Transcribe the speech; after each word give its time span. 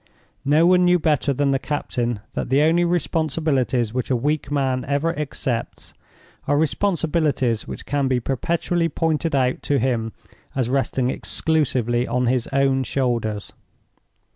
No 0.45 0.65
one 0.65 0.83
knew 0.83 0.97
better 0.97 1.31
than 1.31 1.51
the 1.51 1.59
captain 1.59 2.21
that 2.33 2.49
the 2.49 2.63
only 2.63 2.83
responsibilities 2.83 3.93
which 3.93 4.09
a 4.09 4.15
weak 4.15 4.49
man 4.49 4.83
ever 4.85 5.15
accepts 5.15 5.93
are 6.47 6.57
responsibilities 6.57 7.67
which 7.67 7.85
can 7.85 8.07
be 8.07 8.19
perpetually 8.19 8.89
pointed 8.89 9.35
out 9.35 9.61
to 9.61 9.77
him 9.77 10.11
as 10.55 10.71
resting 10.71 11.11
exclusively 11.11 12.07
on 12.07 12.25
his 12.25 12.47
own 12.47 12.81
shoulders. 12.83 13.53